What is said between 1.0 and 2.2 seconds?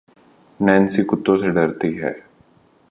کتّوں سے درتی ہے